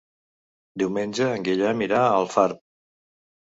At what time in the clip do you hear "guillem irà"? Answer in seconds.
1.49-2.01